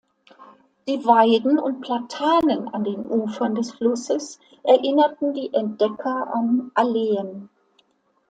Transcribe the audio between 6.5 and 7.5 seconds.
Alleen.